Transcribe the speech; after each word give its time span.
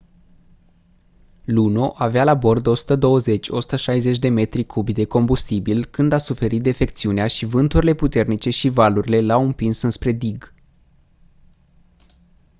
luno 1.45 1.89
avea 2.05 2.23
la 2.23 2.33
bord 2.35 2.67
120-160 4.11 4.19
de 4.19 4.29
metri 4.29 4.65
cubi 4.65 4.93
de 4.93 5.05
combustibil 5.05 5.85
când 5.85 6.13
a 6.13 6.17
suferit 6.17 6.61
defecțiunea 6.61 7.27
și 7.27 7.45
vânturile 7.45 7.93
puternice 7.93 8.49
și 8.49 8.69
valurile 8.69 9.21
l-au 9.21 9.43
împins 9.45 9.81
înspre 9.81 10.11
dig 10.11 10.53